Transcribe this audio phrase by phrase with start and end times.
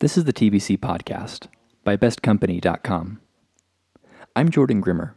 [0.00, 1.48] This is the TBC Podcast
[1.82, 3.20] by BestCompany.com.
[4.36, 5.16] I'm Jordan Grimmer.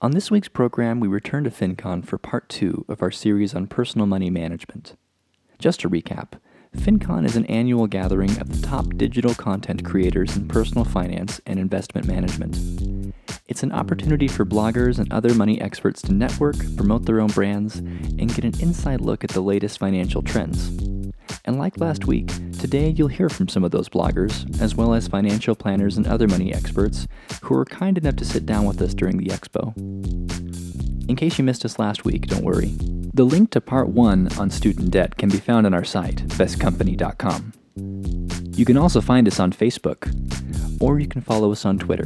[0.00, 3.66] On this week's program, we return to FinCon for part two of our series on
[3.66, 4.94] personal money management.
[5.58, 6.34] Just to recap,
[6.76, 11.58] FinCon is an annual gathering of the top digital content creators in personal finance and
[11.58, 13.12] investment management.
[13.48, 17.78] It's an opportunity for bloggers and other money experts to network, promote their own brands,
[17.78, 20.70] and get an inside look at the latest financial trends.
[21.48, 22.26] And like last week,
[22.58, 26.28] today you'll hear from some of those bloggers, as well as financial planners and other
[26.28, 27.08] money experts
[27.40, 29.74] who were kind enough to sit down with us during the expo.
[31.08, 32.74] In case you missed us last week, don't worry.
[33.14, 37.54] The link to part one on student debt can be found on our site, bestcompany.com.
[38.54, 40.12] You can also find us on Facebook,
[40.82, 42.04] or you can follow us on Twitter.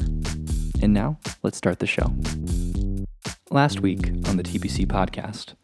[0.81, 2.15] And now, let's start the show.
[3.51, 5.55] Last week on the TBC podcast,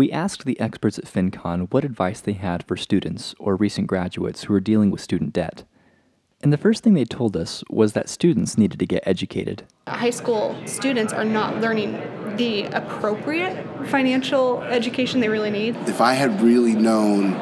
[0.00, 4.44] we asked the experts at FinCon what advice they had for students or recent graduates
[4.44, 5.64] who are dealing with student debt.
[6.40, 9.64] And the first thing they told us was that students needed to get educated.
[9.86, 12.00] High school students are not learning
[12.38, 15.76] the appropriate financial education they really need.
[15.86, 17.34] If I had really known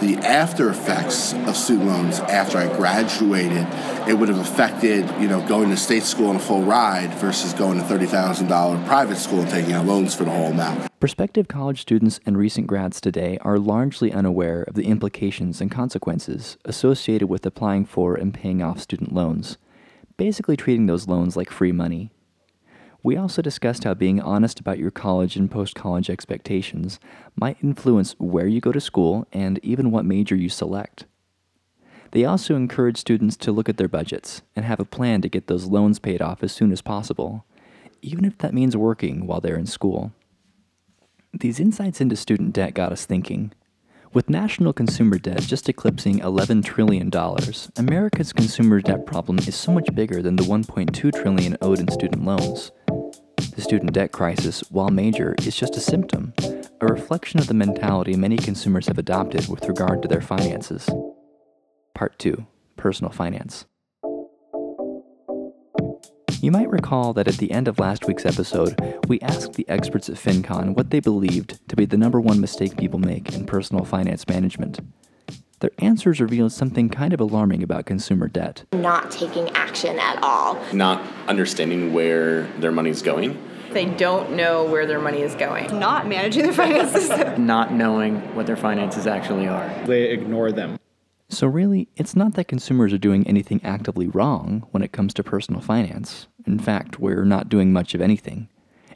[0.00, 3.66] the after effects of student loans after I graduated,
[4.08, 7.52] it would have affected, you know, going to state school on a full ride versus
[7.52, 10.90] going to $30,000 private school and taking out loans for the whole amount.
[11.00, 16.56] Prospective college students and recent grads today are largely unaware of the implications and consequences
[16.64, 19.58] associated with applying for and paying off student loans,
[20.16, 22.10] basically treating those loans like free money.
[23.02, 27.00] We also discussed how being honest about your college and post college expectations
[27.34, 31.06] might influence where you go to school and even what major you select.
[32.12, 35.46] They also encourage students to look at their budgets and have a plan to get
[35.46, 37.44] those loans paid off as soon as possible,
[38.02, 40.12] even if that means working while they're in school.
[41.32, 43.52] These insights into student debt got us thinking.
[44.12, 47.12] With national consumer debt just eclipsing $11 trillion,
[47.76, 52.24] America's consumer debt problem is so much bigger than the 1.2 trillion owed in student
[52.24, 52.72] loans.
[53.40, 56.34] The student debt crisis, while major, is just a symptom,
[56.80, 60.88] a reflection of the mentality many consumers have adopted with regard to their finances.
[61.94, 62.46] Part 2
[62.76, 63.64] Personal Finance.
[66.42, 70.08] You might recall that at the end of last week's episode, we asked the experts
[70.08, 73.84] at FinCon what they believed to be the number one mistake people make in personal
[73.84, 74.80] finance management.
[75.60, 78.64] Their answers revealed something kind of alarming about consumer debt.
[78.72, 80.58] Not taking action at all.
[80.72, 83.40] Not understanding where their money's going.
[83.72, 85.78] They don't know where their money is going.
[85.78, 87.10] Not managing their finances.
[87.38, 89.68] not knowing what their finances actually are.
[89.84, 90.78] They ignore them.
[91.28, 95.22] So, really, it's not that consumers are doing anything actively wrong when it comes to
[95.22, 96.26] personal finance.
[96.44, 98.48] In fact, we're not doing much of anything.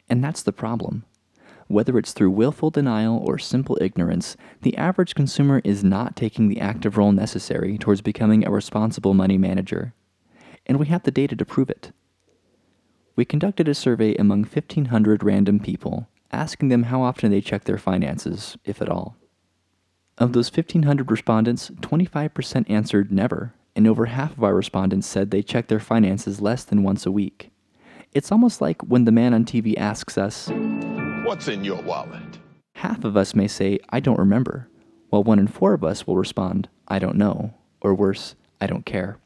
[0.09, 1.05] And that's the problem.
[1.67, 6.61] Whether it's through willful denial or simple ignorance, the average consumer is not taking the
[6.61, 9.95] active role necessary towards becoming a responsible money manager.
[10.67, 11.93] And we have the data to prove it.
[13.17, 17.79] We conducted a survey among 1,500 random people, asking them how often they check their
[17.79, 19.17] finances, if at all.
[20.19, 25.43] Of those 1,500 respondents, 25% answered never, and over half of our respondents said they
[25.43, 27.51] check their finances less than once a week.
[28.13, 30.49] It's almost like when the man on TV asks us,
[31.25, 32.39] What's in your wallet?
[32.75, 34.69] Half of us may say, I don't remember,
[35.09, 38.85] while one in four of us will respond, I don't know, or worse, I don't
[38.85, 39.17] care.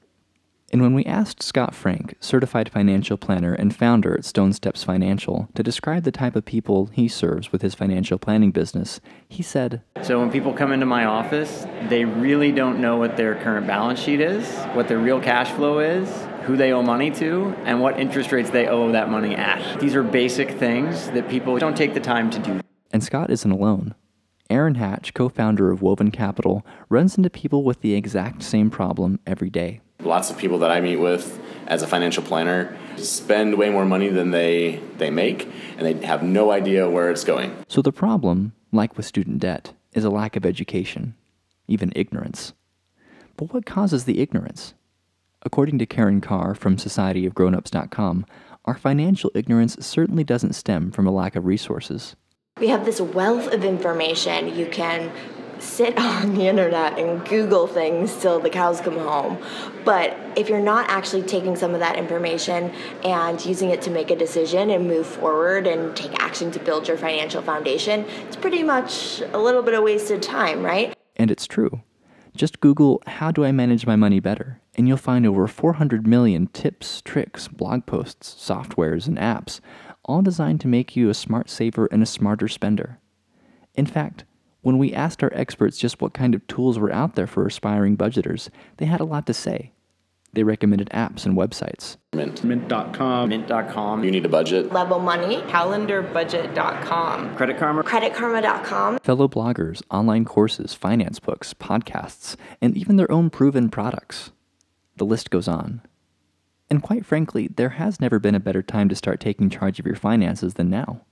[0.72, 5.48] And when we asked Scott Frank, certified financial planner and founder at Stone Steps Financial,
[5.56, 9.82] to describe the type of people he serves with his financial planning business, he said
[10.02, 13.98] So when people come into my office, they really don't know what their current balance
[13.98, 16.08] sheet is, what their real cash flow is,
[16.42, 19.80] who they owe money to, and what interest rates they owe that money at.
[19.80, 22.60] These are basic things that people don't take the time to do.
[22.90, 23.94] And Scott isn't alone.
[24.50, 29.20] Aaron Hatch, co founder of Woven Capital, runs into people with the exact same problem
[29.26, 29.80] every day.
[30.00, 34.08] Lots of people that I meet with as a financial planner spend way more money
[34.08, 37.54] than they, they make, and they have no idea where it's going.
[37.68, 41.14] So the problem, like with student debt, is a lack of education,
[41.66, 42.54] even ignorance.
[43.36, 44.72] But what causes the ignorance?
[45.42, 48.26] According to Karen Carr from societyofgrownups.com,
[48.64, 52.16] our financial ignorance certainly doesn't stem from a lack of resources.
[52.60, 54.54] We have this wealth of information.
[54.54, 55.12] You can
[55.60, 59.38] sit on the internet and Google things till the cows come home.
[59.84, 62.72] But if you're not actually taking some of that information
[63.04, 66.88] and using it to make a decision and move forward and take action to build
[66.88, 70.94] your financial foundation, it's pretty much a little bit of wasted time, right?
[71.16, 71.82] And it's true.
[72.38, 74.60] Just Google, How do I manage my money better?
[74.76, 79.58] And you'll find over 400 million tips, tricks, blog posts, softwares, and apps,
[80.04, 83.00] all designed to make you a smart saver and a smarter spender.
[83.74, 84.24] In fact,
[84.60, 87.96] When we asked our experts just what kind of tools were out there for aspiring
[87.96, 89.72] budgeters, they had a lot to say.
[90.34, 91.96] They recommended apps and websites.
[92.12, 92.44] Mint.
[92.44, 93.28] Mint.com.
[93.30, 94.04] Mint.com.
[94.04, 94.72] You need a budget.
[94.72, 97.36] Level Money, Calendarbudget.com.
[97.36, 97.82] Credit Karma.
[97.82, 104.30] CreditKarma.com, fellow bloggers, online courses, finance books, podcasts, and even their own proven products.
[104.96, 105.80] The list goes on.
[106.70, 109.86] And quite frankly, there has never been a better time to start taking charge of
[109.86, 111.02] your finances than now.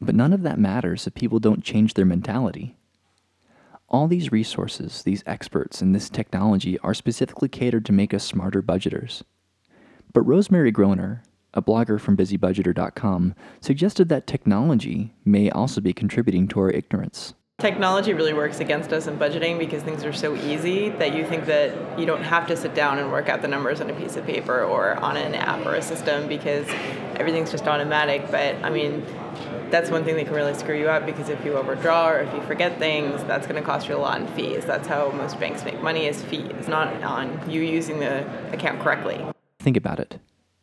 [0.00, 2.76] But none of that matters if people don't change their mentality.
[3.94, 8.60] All these resources, these experts, and this technology are specifically catered to make us smarter
[8.60, 9.22] budgeters.
[10.12, 11.22] But Rosemary Groner,
[11.54, 17.34] a blogger from busybudgeter.com, suggested that technology may also be contributing to our ignorance.
[17.60, 21.46] Technology really works against us in budgeting because things are so easy that you think
[21.46, 24.16] that you don't have to sit down and work out the numbers on a piece
[24.16, 26.66] of paper or on an app or a system because
[27.14, 28.28] everything's just automatic.
[28.32, 29.06] But I mean,
[29.74, 32.32] that's one thing that can really screw you up because if you overdraw or if
[32.32, 34.64] you forget things, that's going to cost you a lot in fees.
[34.64, 39.20] That's how most banks make money is fees, not on you using the account correctly.
[39.58, 40.20] Think about it.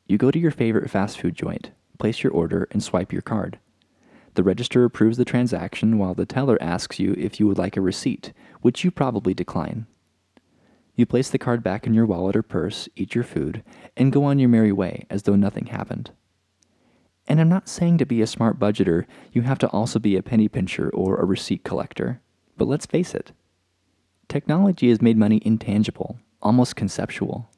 [0.08, 3.60] You go to your favorite fast food joint, place your order, and swipe your card.
[4.36, 7.82] The register approves the transaction while the teller asks you if you would like a
[7.82, 8.32] receipt,
[8.62, 9.88] which you probably decline.
[10.96, 13.62] You place the card back in your wallet or purse, eat your food,
[13.98, 16.12] and go on your merry way as though nothing happened.
[17.28, 20.24] And I'm not saying to be a smart budgeter, you have to also be a
[20.24, 22.22] penny pincher or a receipt collector.
[22.58, 23.32] But let's face it
[24.28, 27.50] technology has made money intangible, almost conceptual.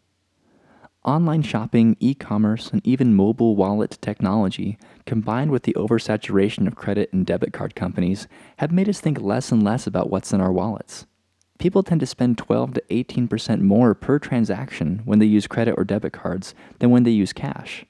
[1.06, 7.12] Online shopping, e commerce, and even mobile wallet technology, combined with the oversaturation of credit
[7.13, 8.27] and debit card companies,
[8.57, 11.06] have made us think less and less about what's in our wallets.
[11.60, 15.83] People tend to spend 12 to 18% more per transaction when they use credit or
[15.83, 17.86] debit cards than when they use cash.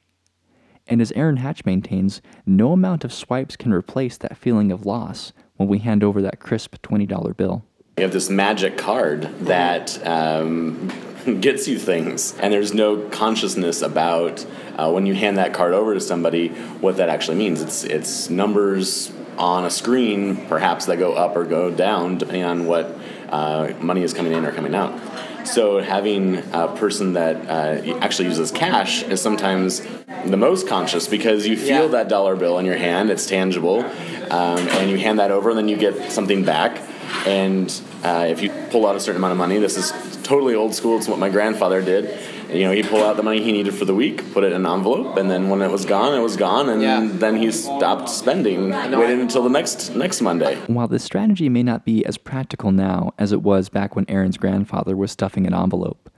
[0.88, 5.32] And as Aaron Hatch maintains, no amount of swipes can replace that feeling of loss
[5.56, 7.64] when we hand over that crisp $20 bill.
[7.98, 10.92] You have this magic card that um,
[11.42, 14.46] gets you things, and there's no consciousness about
[14.78, 17.62] uh, when you hand that card over to somebody what that actually means.
[17.62, 22.66] It's it's numbers on a screen, perhaps that go up or go down depending on
[22.66, 22.98] what
[23.30, 25.00] uh, money is coming in or coming out.
[25.46, 29.82] So having a person that uh, actually uses cash is sometimes
[30.26, 31.88] the most conscious because you feel Yeah.
[31.88, 33.84] that dollar bill in your hand; it's tangible,
[34.32, 36.82] um, and you hand that over, and then you get something back.
[37.26, 37.70] And
[38.04, 39.92] uh, if you pull out a certain amount of money, this is
[40.24, 40.98] totally old school.
[40.98, 42.20] It's what my grandfather did.
[42.52, 44.66] You know, he'd pull out the money he needed for the week, put it in
[44.66, 47.08] an envelope, and then when it was gone, it was gone, and Yeah.
[47.12, 50.58] then he stopped spending, waited until the next next Monday.
[50.68, 54.38] While this strategy may not be as practical now as it was back when Aaron's
[54.38, 56.10] grandfather was stuffing an envelope,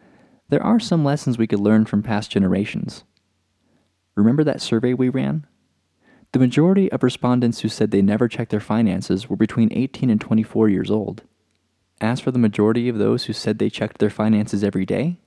[0.50, 3.04] there are some lessons we could learn from past generations.
[4.16, 5.46] Remember that survey we ran?
[6.34, 10.20] The majority of respondents who said they never checked their finances were between 18 and
[10.20, 11.24] 24 years old.
[12.02, 15.18] As for the majority of those who said they checked their finances every day,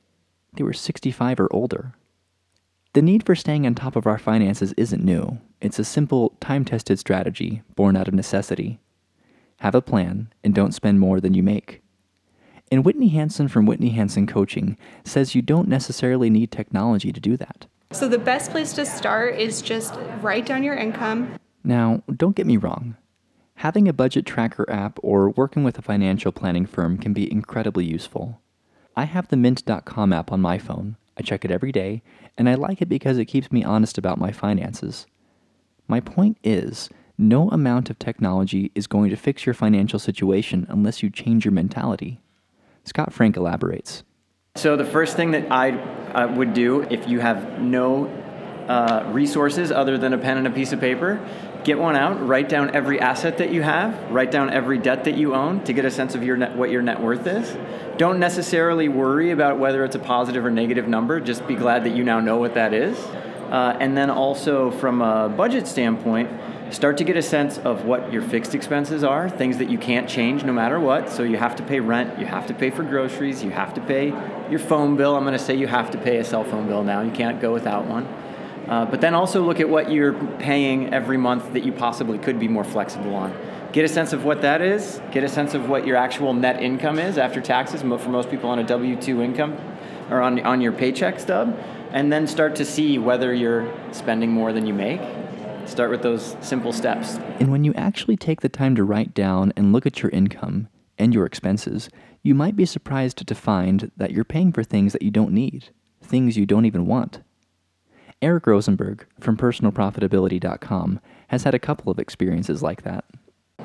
[0.53, 1.95] they were 65 or older.
[2.93, 5.39] The need for staying on top of our finances isn't new.
[5.61, 8.81] It's a simple, time tested strategy born out of necessity.
[9.61, 11.83] Have a plan and don't spend more than you make.
[12.71, 17.37] And Whitney Hansen from Whitney Hansen Coaching says you don't necessarily need technology to do
[17.37, 17.67] that.
[17.93, 21.39] So the best place to start is just write down your income.
[21.65, 22.97] Now, don't get me wrong.
[23.59, 27.85] Having a budget tracker app or working with a financial planning firm can be incredibly
[27.85, 28.41] useful.
[28.95, 30.97] I have the Mint.com app on my phone.
[31.17, 32.03] I check it every day,
[32.37, 35.09] and I like it because it keeps me honest about my finances.
[35.89, 41.03] My point is, no amount of technology is going to fix your financial situation unless
[41.03, 42.21] you change your mentality.
[42.85, 44.05] Scott Frank elaborates.
[44.55, 48.07] So the first thing that I uh, would do if you have no
[48.69, 51.19] uh, resources other than a pen and a piece of paper,
[51.65, 55.17] get one out, write down every asset that you have, write down every debt that
[55.17, 57.57] you own to get a sense of your net, what your net worth is.
[57.99, 61.21] Don't necessarily worry about whether it's a positive or negative number.
[61.21, 62.99] Just be glad that you now know what that is.
[63.51, 66.31] Uh, and then also from a budget standpoint,
[66.71, 70.09] start to get a sense of what your fixed expenses are, things that you can't
[70.09, 71.11] change no matter what.
[71.11, 73.81] So you have to pay rent, you have to pay for groceries, you have to
[73.81, 74.09] pay
[74.51, 75.17] your phone bill.
[75.17, 77.01] I'm going to say you have to pay a cell phone bill now.
[77.01, 78.07] You can't go without one.
[78.69, 82.39] Uh, but then also look at what you're paying every month that you possibly could
[82.39, 83.35] be more flexible on.
[83.73, 85.01] Get a sense of what that is.
[85.11, 87.83] Get a sense of what your actual net income is after taxes.
[87.83, 89.59] For most people on a W 2 income
[90.11, 91.59] or on, on your paycheck stub.
[91.91, 95.01] And then start to see whether you're spending more than you make.
[95.67, 97.17] Start with those simple steps.
[97.41, 100.69] And when you actually take the time to write down and look at your income
[100.99, 101.91] and your expenses,
[102.23, 105.71] you might be surprised to find that you're paying for things that you don't need,
[106.03, 107.21] things you don't even want.
[108.21, 113.05] Eric Rosenberg from personalprofitability.com has had a couple of experiences like that.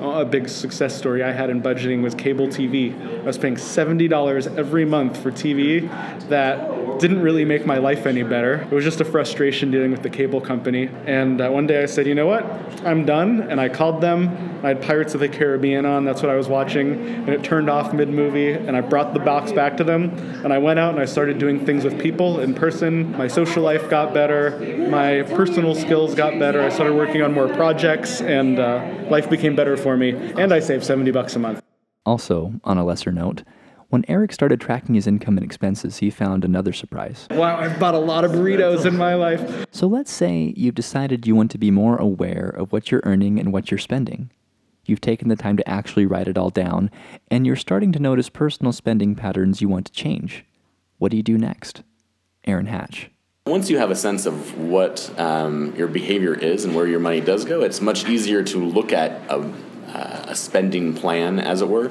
[0.00, 2.94] A big success story I had in budgeting was cable TV.
[3.20, 5.88] I was paying $70 every month for TV
[6.28, 8.62] that didn't really make my life any better.
[8.62, 10.88] It was just a frustration dealing with the cable company.
[11.06, 12.44] And uh, one day I said, you know what?
[12.84, 13.42] I'm done.
[13.42, 14.60] And I called them.
[14.64, 16.04] I had Pirates of the Caribbean on.
[16.04, 16.92] That's what I was watching.
[16.92, 18.52] And it turned off mid movie.
[18.52, 20.10] And I brought the box back to them.
[20.44, 23.12] And I went out and I started doing things with people in person.
[23.12, 24.58] My social life got better.
[24.88, 26.62] My personal skills got better.
[26.62, 28.20] I started working on more projects.
[28.20, 30.10] And uh, life became better for me.
[30.36, 31.62] And I saved 70 bucks a month.
[32.04, 33.44] Also, on a lesser note,
[33.90, 37.28] when Eric started tracking his income and expenses, he found another surprise.
[37.30, 39.66] Wow, I've bought a lot of burritos in my life.
[39.70, 43.38] So let's say you've decided you want to be more aware of what you're earning
[43.38, 44.30] and what you're spending.
[44.84, 46.90] You've taken the time to actually write it all down,
[47.30, 50.44] and you're starting to notice personal spending patterns you want to change.
[50.98, 51.82] What do you do next?
[52.46, 53.10] Aaron Hatch.
[53.46, 57.20] Once you have a sense of what um, your behavior is and where your money
[57.20, 59.52] does go, it's much easier to look at a,
[59.94, 61.90] uh, a spending plan, as it were,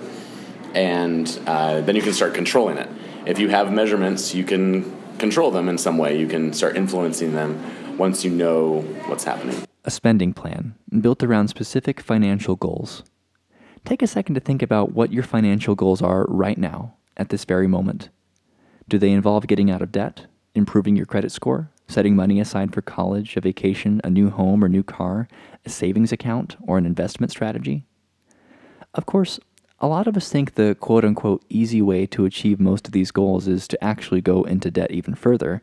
[0.73, 2.89] and uh, then you can start controlling it.
[3.25, 6.19] If you have measurements, you can control them in some way.
[6.19, 9.55] You can start influencing them once you know what's happening.
[9.85, 13.03] A spending plan built around specific financial goals.
[13.85, 17.45] Take a second to think about what your financial goals are right now, at this
[17.45, 18.09] very moment.
[18.87, 22.81] Do they involve getting out of debt, improving your credit score, setting money aside for
[22.81, 25.27] college, a vacation, a new home or new car,
[25.65, 27.85] a savings account, or an investment strategy?
[28.93, 29.39] Of course,
[29.79, 33.11] a lot of us think the quote unquote easy way to achieve most of these
[33.11, 35.61] goals is to actually go into debt even further,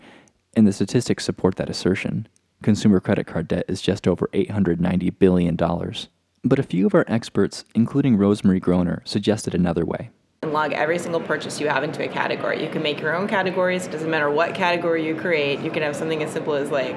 [0.54, 2.28] and the statistics support that assertion.
[2.62, 5.56] Consumer credit card debt is just over $890 billion.
[5.56, 10.10] But a few of our experts, including Rosemary Groner, suggested another way.
[10.42, 12.62] And log every single purchase you have into a category.
[12.62, 13.86] You can make your own categories.
[13.86, 15.60] It doesn't matter what category you create.
[15.60, 16.96] You can have something as simple as like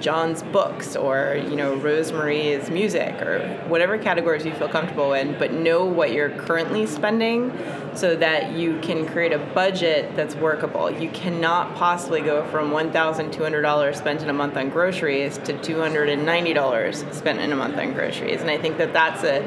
[0.00, 5.52] John's books or you know Rosemary's music or whatever categories you feel comfortable in, but
[5.52, 7.52] know what you're currently spending
[7.94, 10.90] so that you can create a budget that's workable.
[10.90, 17.40] You cannot possibly go from $1,200 spent in a month on groceries to $290 spent
[17.40, 18.40] in a month on groceries.
[18.42, 19.40] And I think that that's a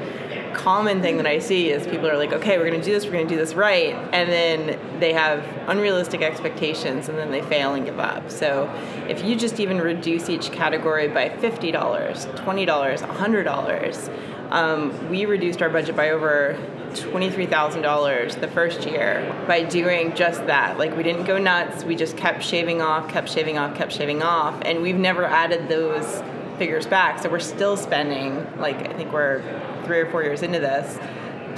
[0.54, 3.06] common thing that I see is people are like, okay, we're going to do this,
[3.06, 7.42] we're going to do this right, and then they have unrealistic expectations and then they
[7.42, 8.30] fail and give up.
[8.30, 8.70] So
[9.08, 15.70] if you just even reduce each category by $50, $20, $100, um, we reduced our
[15.70, 16.58] budget by over
[16.92, 20.78] $23,000 the first year by doing just that.
[20.78, 24.24] Like, we didn't go nuts, we just kept shaving off, kept shaving off, kept shaving
[24.24, 26.24] off, and we've never added those
[26.60, 27.24] figures back.
[27.24, 29.42] So we're still spending, like, I think we're
[29.86, 30.98] three or four years into this,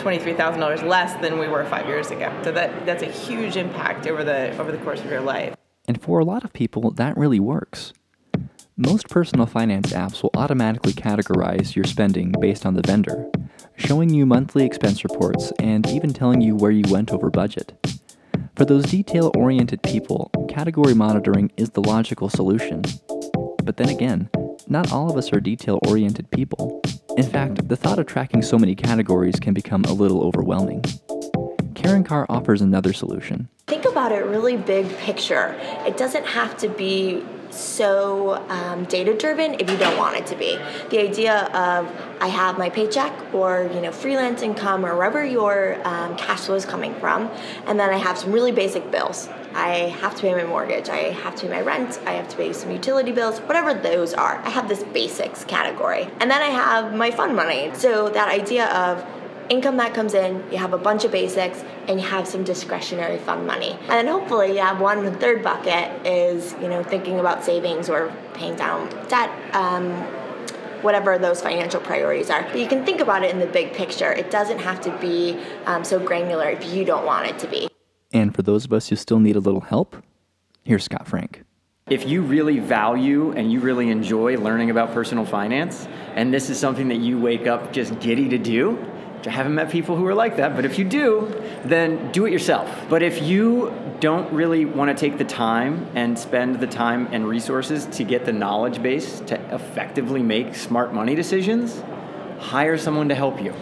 [0.01, 2.31] $23,000 less than we were five years ago.
[2.43, 5.55] So that, that's a huge impact over the, over the course of your life.
[5.87, 7.91] And for a lot of people, that really works.
[8.77, 13.29] Most personal finance apps will automatically categorize your spending based on the vendor,
[13.75, 17.73] showing you monthly expense reports and even telling you where you went over budget.
[18.55, 22.83] For those detail oriented people, category monitoring is the logical solution.
[23.63, 24.29] But then again,
[24.71, 26.81] not all of us are detail oriented people.
[27.17, 30.81] In fact, the thought of tracking so many categories can become a little overwhelming.
[31.75, 33.49] Karen Carr offers another solution.
[33.67, 35.55] Think about it really big picture.
[35.85, 40.37] It doesn't have to be so um, data driven if you don't want it to
[40.37, 40.57] be.
[40.89, 41.89] The idea of
[42.21, 46.55] I have my paycheck or you know freelance income or wherever your um, cash flow
[46.55, 47.29] is coming from,
[47.65, 49.27] and then I have some really basic bills.
[49.53, 52.37] I have to pay my mortgage, I have to pay my rent, I have to
[52.37, 54.37] pay some utility bills, whatever those are.
[54.39, 56.09] I have this basics category.
[56.19, 57.71] And then I have my fun money.
[57.73, 59.05] So that idea of
[59.49, 63.17] income that comes in, you have a bunch of basics, and you have some discretionary
[63.17, 63.71] fund money.
[63.71, 68.13] And then hopefully you have one third bucket is, you know, thinking about savings or
[68.33, 69.29] paying down debt.
[69.53, 69.91] Um,
[70.81, 72.41] whatever those financial priorities are.
[72.43, 74.11] But you can think about it in the big picture.
[74.11, 77.70] It doesn't have to be um, so granular if you don't want it to be.
[78.13, 79.95] And for those of us who still need a little help,
[80.63, 81.43] here's Scott Frank.
[81.89, 86.59] If you really value and you really enjoy learning about personal finance, and this is
[86.59, 88.77] something that you wake up just giddy to do,
[89.25, 92.31] I haven't met people who are like that, but if you do, then do it
[92.31, 92.69] yourself.
[92.89, 97.27] But if you don't really want to take the time and spend the time and
[97.27, 101.83] resources to get the knowledge base to effectively make smart money decisions,
[102.39, 103.53] hire someone to help you.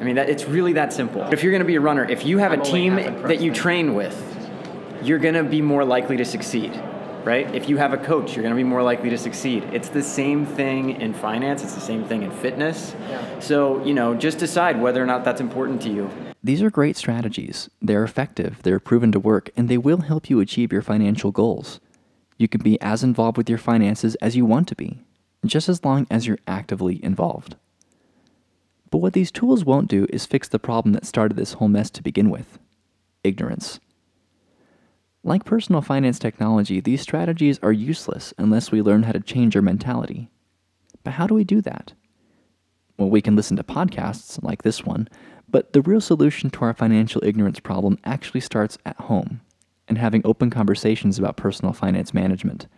[0.00, 1.22] I mean, that, it's really that simple.
[1.32, 3.94] If you're going to be a runner, if you have a team that you train
[3.94, 4.14] with,
[5.02, 6.72] you're going to be more likely to succeed,
[7.24, 7.52] right?
[7.54, 9.62] If you have a coach, you're going to be more likely to succeed.
[9.64, 12.94] It's the same thing in finance, it's the same thing in fitness.
[13.08, 13.40] Yeah.
[13.40, 16.10] So, you know, just decide whether or not that's important to you.
[16.42, 17.70] These are great strategies.
[17.80, 21.80] They're effective, they're proven to work, and they will help you achieve your financial goals.
[22.36, 24.98] You can be as involved with your finances as you want to be,
[25.46, 27.56] just as long as you're actively involved.
[28.94, 31.90] But what these tools won't do is fix the problem that started this whole mess
[31.90, 32.60] to begin with
[33.24, 33.80] ignorance.
[35.24, 39.62] Like personal finance technology, these strategies are useless unless we learn how to change our
[39.62, 40.30] mentality.
[41.02, 41.94] But how do we do that?
[42.96, 45.08] Well, we can listen to podcasts like this one,
[45.48, 49.40] but the real solution to our financial ignorance problem actually starts at home
[49.88, 52.68] and having open conversations about personal finance management.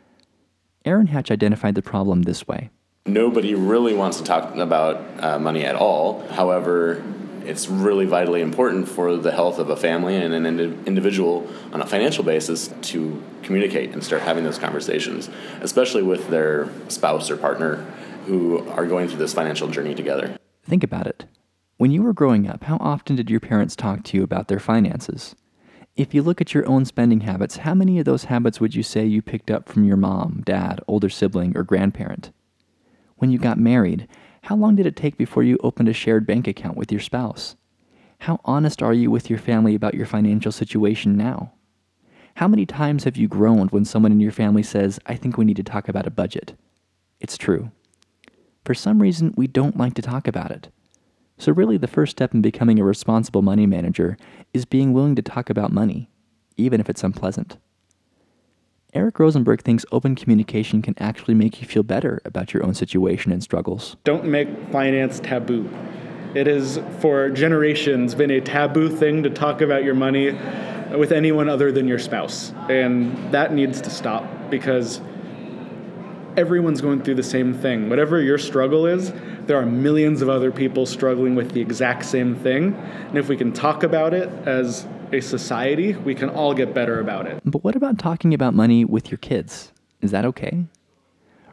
[0.87, 2.70] Aaron Hatch identified the problem this way.
[3.06, 6.26] Nobody really wants to talk about uh, money at all.
[6.28, 7.02] However,
[7.44, 11.80] it's really vitally important for the health of a family and an indi- individual on
[11.80, 17.36] a financial basis to communicate and start having those conversations, especially with their spouse or
[17.36, 17.76] partner
[18.26, 20.36] who are going through this financial journey together.
[20.64, 21.26] Think about it.
[21.76, 24.58] When you were growing up, how often did your parents talk to you about their
[24.58, 25.36] finances?
[25.94, 28.82] If you look at your own spending habits, how many of those habits would you
[28.82, 32.32] say you picked up from your mom, dad, older sibling, or grandparent?
[33.16, 34.08] When you got married,
[34.42, 37.56] how long did it take before you opened a shared bank account with your spouse?
[38.20, 41.52] How honest are you with your family about your financial situation now?
[42.37, 45.46] How many times have you groaned when someone in your family says, I think we
[45.46, 46.54] need to talk about a budget?
[47.18, 47.70] It's true.
[48.64, 50.68] For some reason, we don't like to talk about it.
[51.38, 54.18] So, really, the first step in becoming a responsible money manager
[54.52, 56.11] is being willing to talk about money,
[56.56, 57.56] even if it's unpleasant.
[58.96, 63.30] Eric Rosenberg thinks open communication can actually make you feel better about your own situation
[63.30, 63.94] and struggles.
[64.04, 65.68] Don't make finance taboo.
[66.34, 70.32] It has, for generations, been a taboo thing to talk about your money
[70.96, 72.54] with anyone other than your spouse.
[72.70, 75.02] And that needs to stop because
[76.36, 77.88] everyone's going through the same thing.
[77.88, 79.12] Whatever your struggle is,
[79.46, 82.74] there are millions of other people struggling with the exact same thing.
[82.74, 87.00] And if we can talk about it as a society, we can all get better
[87.00, 87.40] about it.
[87.44, 89.72] But what about talking about money with your kids?
[90.00, 90.66] Is that okay?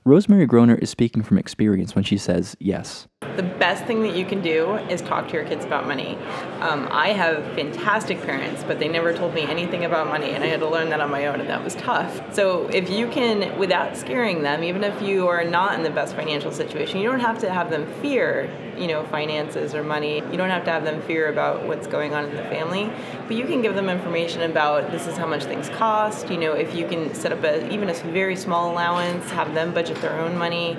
[0.05, 3.07] Rosemary Groner is speaking from experience when she says yes.
[3.35, 6.17] The best thing that you can do is talk to your kids about money.
[6.59, 10.47] Um, I have fantastic parents, but they never told me anything about money, and I
[10.47, 12.33] had to learn that on my own, and that was tough.
[12.33, 16.15] So, if you can, without scaring them, even if you are not in the best
[16.15, 20.17] financial situation, you don't have to have them fear, you know, finances or money.
[20.31, 22.91] You don't have to have them fear about what's going on in the family,
[23.27, 26.29] but you can give them information about this is how much things cost.
[26.29, 29.73] You know, if you can set up a even a very small allowance, have them
[29.73, 30.77] budget their own money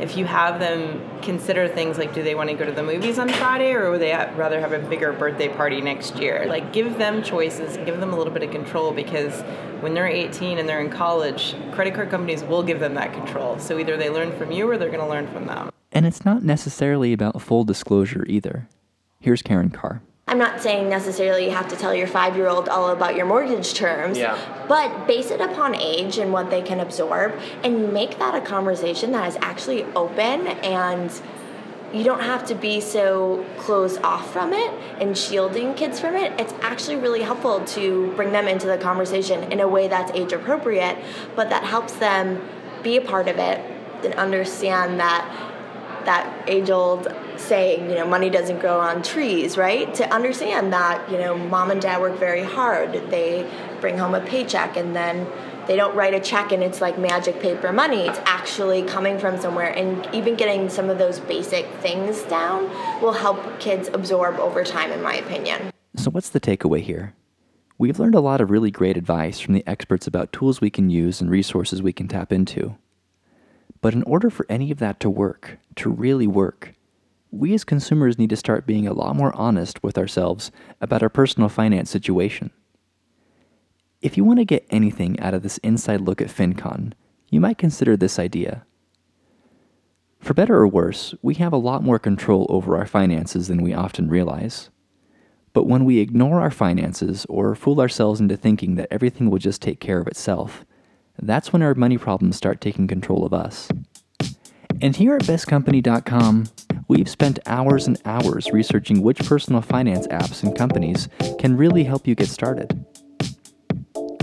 [0.00, 3.18] if you have them consider things like do they want to go to the movies
[3.18, 6.44] on Friday or would they rather have a bigger birthday party next year?
[6.46, 9.42] Like give them choices, give them a little bit of control because
[9.80, 13.58] when they're 18 and they're in college, credit card companies will give them that control.
[13.58, 15.70] So either they learn from you or they're going to learn from them.
[15.92, 18.68] And it's not necessarily about full disclosure either.
[19.20, 20.02] Here's Karen Carr.
[20.28, 23.26] I'm not saying necessarily you have to tell your five year old all about your
[23.26, 24.36] mortgage terms, Yeah.
[24.66, 29.12] but base it upon age and what they can absorb and make that a conversation
[29.12, 31.12] that is actually open and
[31.92, 36.32] you don't have to be so closed off from it and shielding kids from it.
[36.40, 40.32] It's actually really helpful to bring them into the conversation in a way that's age
[40.32, 40.98] appropriate,
[41.36, 42.42] but that helps them
[42.82, 43.60] be a part of it
[44.04, 45.24] and understand that
[46.04, 47.06] that age old
[47.38, 49.92] saying, you know, money doesn't grow on trees, right?
[49.94, 52.92] To understand that, you know, mom and dad work very hard.
[53.10, 53.48] They
[53.80, 55.26] bring home a paycheck and then
[55.66, 58.06] they don't write a check and it's like magic paper money.
[58.06, 59.68] It's actually coming from somewhere.
[59.68, 62.70] And even getting some of those basic things down
[63.00, 65.70] will help kids absorb over time, in my opinion.
[65.96, 67.14] So, what's the takeaway here?
[67.78, 70.88] We've learned a lot of really great advice from the experts about tools we can
[70.88, 72.76] use and resources we can tap into.
[73.80, 76.72] But in order for any of that to work, to really work,
[77.30, 81.08] we as consumers need to start being a lot more honest with ourselves about our
[81.08, 82.50] personal finance situation.
[84.00, 86.92] If you want to get anything out of this inside look at FinCon,
[87.30, 88.64] you might consider this idea.
[90.20, 93.74] For better or worse, we have a lot more control over our finances than we
[93.74, 94.70] often realize.
[95.52, 99.62] But when we ignore our finances or fool ourselves into thinking that everything will just
[99.62, 100.66] take care of itself,
[101.18, 103.68] that's when our money problems start taking control of us.
[104.82, 106.48] And here at bestcompany.com,
[106.88, 112.06] we've spent hours and hours researching which personal finance apps and companies can really help
[112.06, 112.84] you get started.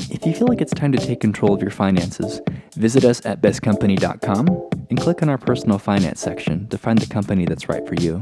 [0.09, 2.41] If you feel like it's time to take control of your finances,
[2.75, 4.47] visit us at bestcompany.com
[4.89, 8.21] and click on our personal finance section to find the company that's right for you.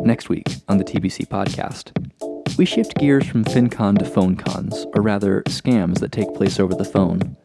[0.00, 1.92] Next week on the TBC podcast,
[2.56, 6.74] we shift gears from FinCon to phone cons, or rather, scams that take place over
[6.74, 7.36] the phone.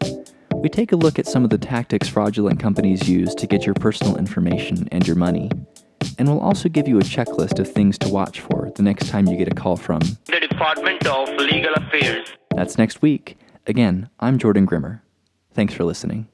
[0.62, 3.76] We take a look at some of the tactics fraudulent companies use to get your
[3.76, 5.52] personal information and your money.
[6.18, 9.28] And we'll also give you a checklist of things to watch for the next time
[9.28, 12.28] you get a call from the Department of Legal Affairs.
[12.56, 13.38] That's next week.
[13.68, 15.04] Again, I'm Jordan Grimmer.
[15.54, 16.28] Thanks for listening.